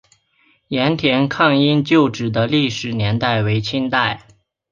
[0.69, 4.25] 雁田抗英旧址的历史年代为清代。